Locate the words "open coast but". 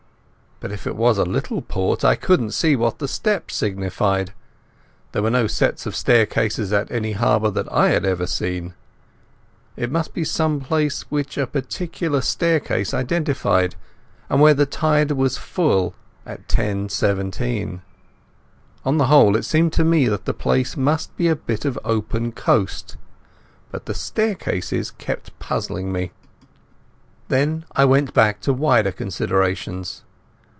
21.83-23.87